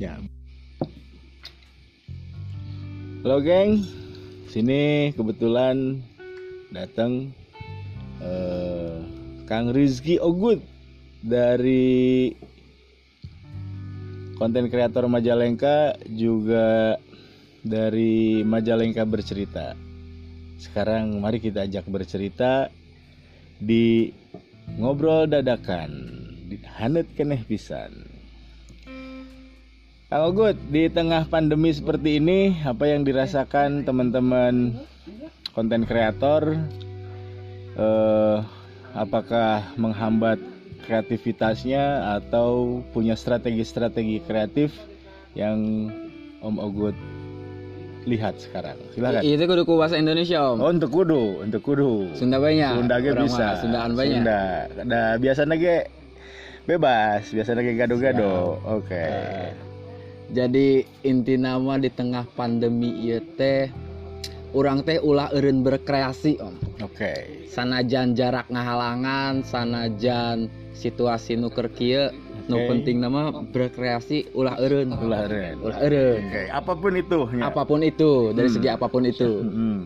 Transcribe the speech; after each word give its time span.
Ya. 0.00 0.16
Halo 3.20 3.36
geng, 3.44 3.84
sini 4.48 5.12
kebetulan 5.12 6.00
datang 6.72 7.36
eh, 8.24 8.96
Kang 9.44 9.76
Rizky 9.76 10.16
Ogut 10.16 10.64
dari 11.20 12.32
konten 14.40 14.72
kreator 14.72 15.04
Majalengka 15.04 16.00
juga 16.08 16.96
dari 17.60 18.40
Majalengka 18.40 19.04
bercerita. 19.04 19.76
Sekarang 20.56 21.20
mari 21.20 21.44
kita 21.44 21.68
ajak 21.68 21.84
bercerita 21.92 22.72
di 23.60 24.08
ngobrol 24.80 25.28
dadakan 25.28 25.92
di 26.48 26.56
Hanet 26.64 27.12
keneh 27.12 27.44
pisan. 27.44 28.19
Kang 30.10 30.26
Ogut, 30.26 30.58
di 30.74 30.90
tengah 30.90 31.22
pandemi 31.30 31.70
seperti 31.70 32.18
ini, 32.18 32.58
apa 32.66 32.82
yang 32.82 33.06
dirasakan 33.06 33.86
teman-teman 33.86 34.74
konten 35.54 35.86
kreator? 35.86 36.58
Eh, 37.78 38.36
apakah 38.90 39.70
menghambat 39.78 40.42
kreativitasnya 40.82 42.18
atau 42.18 42.82
punya 42.90 43.14
strategi-strategi 43.14 44.18
kreatif 44.26 44.74
yang 45.38 45.86
Om 46.42 46.58
Ogut 46.58 46.98
lihat 48.02 48.34
sekarang? 48.42 48.82
Silakan. 48.90 49.22
Itu 49.22 49.46
kudu 49.46 49.62
ku 49.62 49.78
bahasa 49.78 49.94
Indonesia 49.94 50.42
om. 50.42 50.58
Oh, 50.58 50.74
untuk 50.74 50.90
kudu, 50.90 51.46
untuk 51.46 51.62
kudu. 51.62 52.18
Sunda 52.18 52.42
banyak. 52.42 52.82
Sunda 52.82 52.98
ge 52.98 53.14
bisa. 53.14 53.62
Sundaan 53.62 53.94
banyak. 53.94 54.26
Sunda. 54.26 54.42
Nah, 54.82 55.14
biasanya 55.22 55.54
ge 55.54 55.86
bebas, 56.66 57.30
biasanya 57.30 57.62
ge 57.62 57.78
gado-gado. 57.78 58.58
Oke. 58.66 59.06
Jadi 60.30 60.86
inti 61.02 61.34
nama 61.34 61.74
di 61.74 61.90
tengah 61.90 62.22
pandemi 62.38 62.94
ieu 63.02 63.18
teh 63.34 63.66
orang 64.54 64.82
teh 64.86 65.02
ulah 65.02 65.30
eureun 65.34 65.62
berkreasi 65.62 66.38
om. 66.38 66.54
Oke. 66.82 67.46
Sanajan 67.50 68.14
jarak 68.14 68.46
ngahalangan, 68.46 69.42
sanajan 69.42 70.46
situasi 70.70 71.34
nu 71.34 71.50
keur 71.50 71.66
kieu, 71.68 72.14
nu 72.46 72.62
Oke. 72.62 72.66
penting 72.70 73.02
nama 73.02 73.34
berkreasi 73.42 74.30
ulah 74.32 74.54
eureun. 74.58 74.94
Ulah 74.94 75.26
eureun. 75.26 75.56
Ulah 75.60 75.78
eureun. 75.82 76.20
Oke, 76.22 76.42
apa 76.46 76.72
pun 76.78 76.92
itu. 76.94 77.18
ya. 77.34 77.42
Apa 77.50 77.62
pun 77.66 77.80
itu, 77.82 78.12
dari 78.30 78.48
Hmm. 78.48 78.54
segi 78.54 78.68
apa 78.70 78.86
pun 78.86 79.02
itu. 79.02 79.30
Mm. 79.44 79.80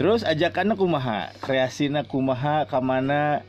Terus 0.00 0.24
ajakannya 0.24 0.80
kumaha, 0.80 1.28
kreasina 1.44 2.00
kumaha 2.08 2.64
kamana 2.64 3.44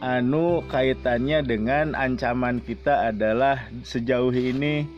anu 0.00 0.64
kaitannya 0.66 1.44
dengan 1.44 1.92
ancaman 1.92 2.64
kita 2.64 3.12
adalah 3.12 3.68
sejauh 3.84 4.32
ini 4.32 4.88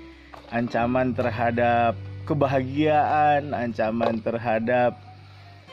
ancaman 0.55 1.11
terhadap 1.13 1.99
kebahagiaan, 2.23 3.51
ancaman 3.51 4.23
terhadap 4.23 4.95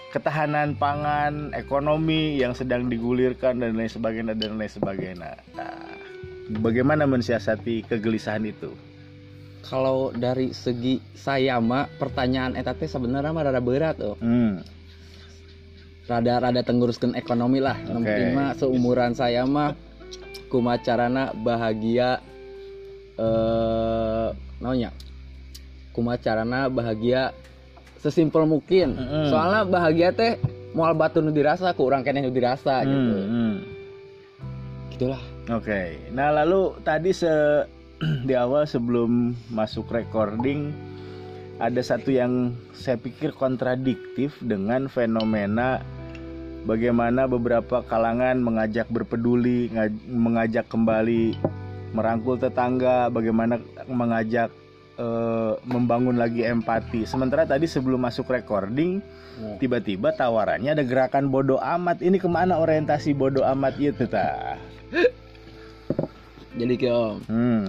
ketahanan 0.10 0.74
pangan, 0.74 1.54
ekonomi 1.54 2.42
yang 2.42 2.58
sedang 2.58 2.90
digulirkan 2.90 3.62
dan 3.62 3.78
lain 3.78 3.92
sebagainya 3.92 4.34
dan 4.34 4.58
lain 4.58 4.72
sebagainya. 4.74 5.38
Nah, 5.54 5.94
bagaimana 6.58 7.06
mensiasati 7.06 7.86
kegelisahan 7.86 8.50
itu? 8.50 8.74
Kalau 9.62 10.10
dari 10.10 10.50
segi 10.50 10.98
saya 11.14 11.62
mah 11.62 11.86
pertanyaan 12.02 12.58
eta 12.58 12.74
teh 12.74 12.90
sebenarnya 12.90 13.30
mah 13.30 13.46
rada 13.46 13.62
berat 13.62 14.02
oh. 14.02 14.18
Hmm. 14.18 14.66
Rada-rada 16.10 16.66
tengguruskan 16.66 17.14
ekonomi 17.14 17.62
lah. 17.62 17.78
Penting 17.78 18.34
mah 18.34 18.58
seumuran 18.58 19.14
saya 19.14 19.46
mah 19.46 19.78
kumacarana 20.50 21.30
bahagia 21.38 22.18
eh 23.20 24.28
naunya 24.58 24.90
kumacarana 25.94 26.68
bahagia 26.68 27.30
sesimpel 28.02 28.50
mungkin. 28.50 28.98
Mm-mm. 28.98 29.30
soalnya 29.30 29.62
bahagia 29.68 30.10
teh 30.16 30.42
moal 30.74 30.98
batu 30.98 31.22
nu 31.22 31.30
dirasa 31.30 31.76
ku 31.78 31.86
urang 31.86 32.02
keneh 32.02 32.26
nu 32.26 32.34
dirasa 32.34 32.82
gitu. 32.88 33.14
Hmm, 33.14 33.30
hmm. 33.30 33.56
gitulah. 34.96 35.22
Oke, 35.50 35.98
nah 36.14 36.30
lalu 36.30 36.78
tadi 36.86 37.10
se 37.14 37.30
di 38.28 38.34
awal 38.34 38.64
sebelum 38.64 39.36
masuk 39.52 39.92
recording 39.92 40.72
ada 41.60 41.84
satu 41.84 42.16
yang 42.16 42.56
saya 42.72 42.96
pikir 42.96 43.36
kontradiktif 43.36 44.40
dengan 44.40 44.88
fenomena 44.88 45.84
bagaimana 46.64 47.28
beberapa 47.28 47.84
kalangan 47.84 48.40
mengajak 48.40 48.88
berpeduli, 48.88 49.72
ngaj- 49.72 50.08
mengajak 50.08 50.66
kembali 50.68 51.36
merangkul 51.92 52.38
tetangga, 52.38 53.10
bagaimana 53.10 53.58
mengajak 53.88 54.52
eh, 55.00 55.54
membangun 55.64 56.20
lagi 56.20 56.44
empati. 56.44 57.08
Sementara 57.08 57.48
tadi 57.48 57.66
sebelum 57.66 58.04
masuk 58.04 58.28
recording 58.30 59.00
tiba-tiba 59.56 60.12
tawarannya 60.12 60.76
ada 60.76 60.84
gerakan 60.84 61.32
bodoh 61.32 61.64
amat. 61.64 62.04
Ini 62.04 62.20
ke 62.20 62.28
mana 62.28 62.60
orientasi 62.60 63.16
bodoh 63.16 63.48
amat 63.48 63.80
itu 63.80 64.04
ta? 64.04 64.60
jadi 66.60 66.76
kayak 66.76 66.96
om 67.00 67.18
Hmm. 67.32 67.64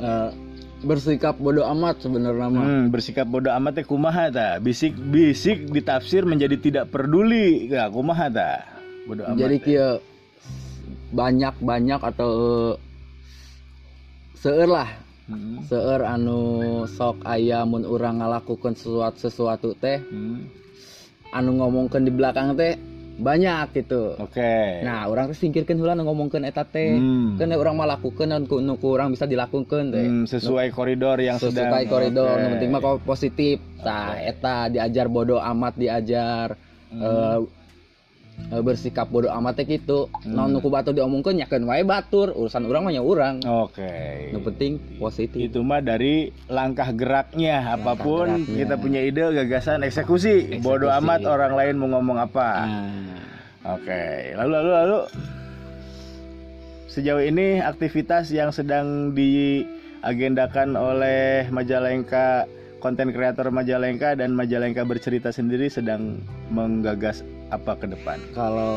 eh, 0.00 0.30
bersikap 0.80 1.36
bodoh 1.36 1.64
amat 1.76 2.04
sebenarnya 2.04 2.48
Hmm, 2.48 2.88
bersikap 2.88 3.28
bodoh 3.28 3.52
amat 3.52 3.80
teh 3.80 3.86
kumaha 3.86 4.32
ta? 4.32 4.48
Bisik 4.58 4.96
bisik 4.96 5.68
ditafsir 5.68 6.24
menjadi 6.24 6.56
tidak 6.56 6.84
peduli. 6.88 7.68
Ya, 7.68 7.88
kumaha 7.92 8.26
ta? 8.32 8.50
Bodoh 9.04 9.28
amat. 9.28 9.38
jadi 9.38 9.56
kia 9.60 9.88
banyak 11.10 11.54
banyak 11.60 12.00
atau 12.00 12.30
seueur 14.38 14.70
lah 14.70 14.90
Hmm, 15.30 15.62
seueur 15.62 16.02
anu 16.02 16.82
sok 16.90 17.22
aya 17.22 17.62
mun 17.62 17.86
urang 17.86 18.18
ngalakukeun 18.18 18.74
sesuatu 18.74 19.30
sesuatu 19.30 19.78
teh 19.78 20.02
hmm. 20.02 20.42
anu 21.30 21.54
ngomongkeun 21.54 22.02
di 22.02 22.10
belakang 22.10 22.58
teh 22.58 22.74
banyak 23.20 23.76
gitu. 23.76 24.16
Oke. 24.16 24.80
nah 24.80 25.06
orang 25.06 25.30
teh 25.30 25.38
singkirkeun 25.38 25.76
heula 25.76 25.92
nu 25.92 26.08
ngomongkeun 26.08 26.48
eta 26.48 26.64
teh. 26.64 26.96
Hmm. 26.96 27.36
kan 27.36 27.52
urang 27.52 27.76
mah 27.76 27.86
lakukeun 27.96 28.32
anu 28.32 28.48
ku 28.48 28.56
nu 28.64 28.80
ku 28.80 28.96
urang 28.96 29.12
bisa 29.12 29.28
dilakukeun 29.28 29.92
teh. 29.92 30.04
Hmm, 30.08 30.24
sesuai 30.24 30.72
koridor 30.72 31.20
yang 31.20 31.36
sedang. 31.36 31.68
sesuai 31.68 31.84
koridor 31.86 32.40
yang 32.40 32.56
penting 32.56 32.72
mah 32.72 32.82
positif. 33.04 33.60
Tah 33.80 34.16
eta 34.16 34.72
diajar 34.72 35.06
bodoh 35.12 35.40
amat 35.40 35.76
diajar 35.76 36.56
eh, 36.92 37.00
eh, 37.00 37.38
bersikap 38.58 39.06
bodoh 39.06 39.30
amat 39.32 39.56
teh 39.56 39.66
gitu 39.68 40.10
Hmm. 40.20 40.34
naon 40.34 40.50
nu 40.50 40.58
ku 40.58 40.66
batu 40.66 40.90
diomongkeun 40.90 41.36
nyakeun 41.36 41.64
wae 41.64 41.82
batur 41.82 42.30
urusan 42.30 42.64
urang 42.64 42.82
mah 42.82 42.90
nya 42.90 43.00
urang 43.00 43.38
Oke. 43.40 44.28
nu 44.30 44.40
penting 44.40 44.76
positif 44.96 45.38
Itu 45.38 45.60
mah 45.60 45.78
dari 45.78 46.28
langkah 46.46 46.90
geraknya 46.90 47.62
apa 47.70 47.94
pun 47.94 48.42
geraknya. 48.42 48.56
kita 48.58 48.74
punya 48.76 49.00
ide, 49.00 49.22
gagasan, 49.34 49.80
eksekusi. 49.80 50.50
Eksekusi. 50.50 50.62
Bodoh 50.62 50.90
amat 50.92 51.22
orang 51.24 51.52
lain 51.52 51.74
mau 51.76 51.88
ngomong 51.92 52.18
apa. 52.18 52.48
nah 52.64 53.28
Oke, 53.70 54.02
lalu 54.34 54.52
lalu 54.52 54.70
lalu 54.72 54.98
sejauh 56.86 57.20
ini 57.20 57.60
aktivitas 57.60 58.28
yang 58.30 58.50
sedang 58.50 59.12
diagendakan 59.12 60.74
oleh 60.74 61.46
Majalengka 61.46 62.48
konten 62.80 63.12
kreator 63.12 63.52
Majalengka 63.52 64.16
dan 64.16 64.32
Majalengka 64.32 64.82
bercerita 64.82 65.28
sendiri 65.30 65.68
sedang 65.68 66.18
menggagas 66.48 67.20
apa 67.52 67.76
ke 67.76 67.86
depan? 67.86 68.16
kalau 68.32 68.74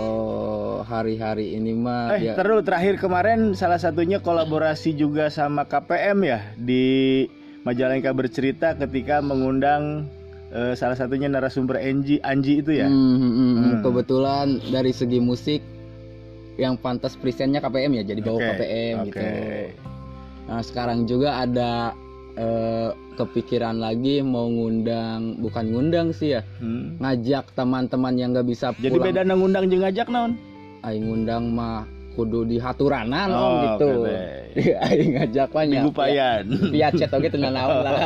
hari-hari 0.84 1.56
ini 1.56 1.72
mah 1.74 2.20
Eh, 2.20 2.30
ya 2.30 2.34
terus 2.36 2.68
terakhir 2.68 3.00
kemarin 3.00 3.56
salah 3.56 3.80
satunya 3.80 4.20
kolaborasi 4.20 4.94
juga 4.94 5.32
sama 5.32 5.64
KPM 5.64 6.18
ya 6.22 6.40
di 6.60 7.26
Majalengka 7.64 8.12
bercerita 8.12 8.76
ketika 8.76 9.24
mengundang 9.24 10.12
eh, 10.52 10.76
salah 10.76 11.00
satunya 11.00 11.32
narasumber 11.32 11.80
Anji 11.80 12.20
Anji 12.20 12.60
itu 12.60 12.76
ya. 12.76 12.92
Hmm, 12.92 13.00
hmm, 13.00 13.18
hmm, 13.18 13.32
hmm. 13.32 13.56
Hmm. 13.64 13.82
kebetulan 13.82 14.48
dari 14.68 14.92
segi 14.92 15.18
musik 15.18 15.62
yang 16.54 16.78
pantas 16.78 17.18
presentnya 17.18 17.58
KPM 17.58 17.98
ya 17.98 18.04
jadi 18.06 18.22
bawa 18.22 18.38
Oke, 18.38 18.46
KPM 18.54 18.96
oke. 19.00 19.08
gitu 19.10 19.26
nah 20.44 20.60
sekarang 20.60 21.08
juga 21.08 21.40
ada 21.40 21.96
eh, 22.36 22.90
kepikiran 23.14 23.78
lagi 23.78 24.20
mau 24.20 24.46
ngundang 24.46 25.38
bukan 25.38 25.66
ngundang 25.68 26.08
sih 26.10 26.34
ya 26.34 26.42
Hmm. 26.58 26.98
ngajak 26.98 27.54
teman-teman 27.54 28.14
yang 28.14 28.30
nggak 28.32 28.48
bisa 28.48 28.74
Jadi 28.74 28.90
pulang 28.92 29.06
beda 29.14 29.22
ngundang 29.28 29.64
jeung 29.68 29.82
ngajak 29.82 30.08
naon? 30.08 30.34
aing 30.82 31.04
ngundang 31.04 31.48
mah 31.48 31.86
kudu 32.14 32.44
di 32.44 32.58
haturanan 32.58 33.30
om 33.30 33.38
Oh, 33.40 33.54
gitu 33.64 33.90
oke, 34.04 34.18
aing 34.86 35.10
ngajak 35.16 35.50
mah 35.50 35.64
nya 35.64 35.80
Digupayan. 35.80 36.44
via 36.70 36.90
chat 36.98 37.10
oge 37.10 37.28
teu 37.28 37.40
naon 37.40 37.54
lah 37.80 37.98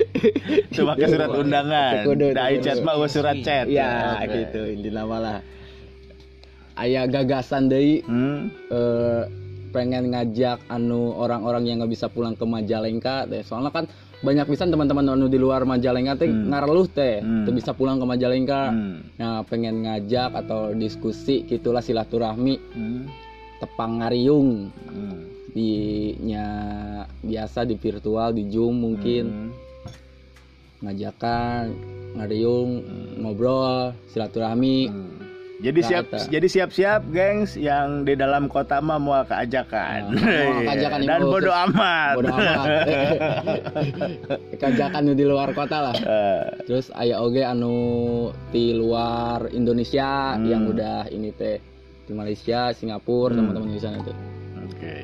Cuma 0.74 0.94
ke 0.94 1.06
surat 1.06 1.30
undangan. 1.30 2.02
Kudu, 2.02 2.26
Da 2.32 2.48
kudu. 2.48 2.62
chat 2.62 2.78
mah 2.80 2.94
surat 3.06 3.36
chat. 3.40 3.66
ya 3.66 4.18
Oke. 4.18 4.42
gitu 4.44 4.62
intinya 4.68 5.02
mah 5.02 5.20
lah 5.20 5.38
aya 6.74 7.06
gagasan 7.06 7.66
deui 7.66 8.06
Hmm. 8.06 8.54
eh, 8.70 9.22
pengen 9.68 10.12
ngajak 10.12 10.58
anu 10.68 11.12
orang-orang 11.16 11.68
yang 11.68 11.76
nggak 11.80 11.92
bisa 11.92 12.06
pulang 12.08 12.34
ke 12.34 12.44
Majalengka 12.44 13.28
deh 13.28 13.44
soalnya 13.44 13.70
kan 13.70 13.84
banyak 14.18 14.50
pisan 14.50 14.74
teman-teman 14.74 15.14
anu 15.14 15.30
di 15.30 15.38
luar 15.38 15.62
Majalengka 15.62 16.18
teh 16.18 16.28
Hmm. 16.28 16.50
ngareluh 16.50 16.88
teh 16.90 17.22
Hmm. 17.22 17.44
teu 17.46 17.52
bisa 17.54 17.70
pulang 17.76 18.02
ke 18.02 18.06
Majalengka 18.08 18.72
Hmm. 18.72 19.04
nah 19.16 19.44
pengen 19.46 19.84
ngajak 19.86 20.34
atau 20.34 20.74
diskusi 20.74 21.46
gitulah 21.46 21.80
silaturahmi 21.80 22.54
Hmm. 22.74 23.02
tepang 23.62 24.02
ngariung 24.02 24.72
Hmm. 24.74 25.38
sepertinya 25.48 26.46
biasa 27.18 27.66
di 27.66 27.74
virtual 27.74 28.30
di 28.30 28.46
Zoom 28.46 28.78
mungkin 28.78 29.24
Hmm. 29.26 29.50
ngajakan 30.78 31.62
ngariung 32.14 32.70
ngobrol 33.18 33.90
silaturahmi 34.14 34.78
Hmm. 34.86 35.17
Jadi 35.58 35.80
siap 35.82 36.04
jadi 36.28 36.46
siap-siap 36.46 37.10
gengs 37.10 37.58
yang 37.58 38.02
di 38.02 38.14
dalam 38.14 38.46
kota 38.46 38.78
mah 38.78 38.94
mau 38.96 39.18
keajakan. 39.20 40.14
Nah, 40.14 40.62
keajakan 40.64 41.00
Dan 41.02 41.18
impuls. 41.18 41.32
bodo 41.34 41.50
amat. 41.50 42.14
bodo 42.14 42.30
amat 42.30 42.66
kajakan 44.62 45.02
nu 45.02 45.12
di 45.12 45.24
luar 45.24 45.50
kota 45.50 45.78
lah 45.82 45.96
Eh, 45.96 46.42
terus 46.62 46.90
aya 46.92 47.18
oge 47.18 47.42
anu 47.42 47.74
di 48.48 48.70
luar 48.72 49.50
Indonesia 49.50 50.34
Hmm. 50.34 50.46
yang 50.46 50.62
udah 50.68 51.10
ini 51.10 51.30
teh 51.32 51.58
di 52.04 52.12
Malaysia 52.12 52.70
Singapura 52.70 53.32
Hmm. 53.32 53.50
teman-teman 53.50 53.70
di 53.70 53.80
sana 53.80 53.98
tuh 54.00 54.14
Oke. 54.60 54.94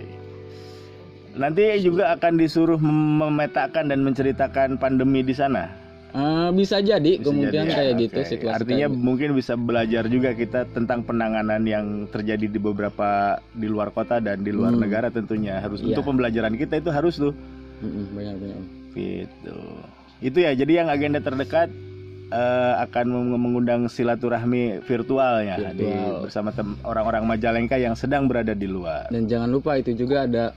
Nanti 1.35 1.67
juga 1.81 2.15
akan 2.15 2.33
disuruh 2.37 2.79
mem- 2.79 3.19
memetakan 3.21 3.91
dan 3.91 4.01
menceritakan 4.01 4.79
pandemi 4.79 5.19
di 5.21 5.33
sana. 5.33 5.67
Eh, 6.15 6.49
bisa 6.55 6.79
jadi 6.79 7.19
Bisa 7.19 7.27
kemungkinan 7.27 7.65
jadi 7.65 7.67
ya, 7.67 7.77
kayak 7.77 7.95
gitu 8.01 8.15
oke. 8.17 8.31
situasi 8.31 8.55
Artinya 8.55 8.87
kayak 8.87 8.95
gitu. 8.95 9.03
mungkin 9.03 9.29
bisa 9.35 9.53
belajar 9.57 10.03
juga 10.07 10.31
kita 10.33 10.61
tentang 10.71 11.03
penanganan 11.03 11.63
yang 11.65 11.87
terjadi 12.07 12.47
di 12.47 12.55
beberapa 12.57 13.11
di 13.51 13.67
luar 13.67 13.91
kota 13.91 14.23
dan 14.23 14.39
di 14.39 14.49
luar 14.49 14.71
Hmm. 14.71 14.81
negara 14.81 15.11
tentunya 15.11 15.59
harus 15.59 15.83
Iya. 15.83 15.91
untuk 15.91 16.07
pembelajaran 16.07 16.55
kita 16.55 16.79
itu 16.79 16.89
harus 16.89 17.19
tuh 17.19 17.35
Mm-mm, 17.77 18.15
benar-benar 18.15 18.63
gitu. 18.95 19.57
Itu 20.21 20.39
ya 20.39 20.55
jadi 20.55 20.73
yang 20.77 20.89
agenda 20.89 21.19
terdekat 21.19 21.75
eh, 22.27 22.75
akan 22.81 23.07
meng- 23.07 23.37
mengundang 23.37 23.81
silaturahmi 23.85 24.81
virtual 24.81 25.39
ya 25.41 25.59
di- 25.69 25.83
Virtual. 25.83 26.25
bersama 26.25 26.51
tem- 26.51 26.79
orang-orang 26.81 27.27
Majalengka 27.27 27.75
yang 27.77 27.93
sedang 27.93 28.25
berada 28.25 28.51
di 28.53 28.65
luar. 28.65 29.07
dan 29.09 29.27
jangan 29.27 29.47
lupa 29.49 29.77
itu 29.77 29.93
juga 29.93 30.25
ada 30.25 30.55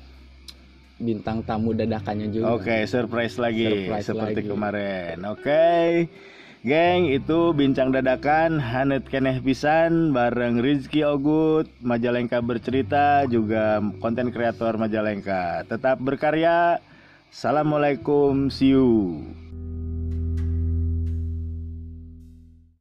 bintang 0.97 1.45
tamu 1.45 1.73
dadakannya 1.77 2.33
juga 2.33 2.57
Oke, 2.57 2.85
surprise 2.89 3.37
lagi 3.37 3.87
Surprise 3.89 4.05
seperti 4.05 4.41
lagi. 4.43 4.49
kemarin. 4.49 5.17
Oke. 5.29 5.65
Geng, 6.67 7.07
itu 7.07 7.53
bincang 7.55 7.95
dadakan 7.95 8.59
Hanet 8.59 9.07
Keneh 9.07 9.39
Pisan 9.39 10.11
bareng 10.11 10.59
Rizky 10.59 11.05
Ogut, 11.05 11.69
Majalengka 11.79 12.43
bercerita 12.43 13.23
juga 13.29 13.79
konten 14.03 14.33
kreator 14.33 14.75
Majalengka. 14.75 15.63
Tetap 15.69 16.01
berkarya. 16.01 16.81
Assalamualaikum, 17.31 18.49
see 18.51 18.73
you. 18.73 19.21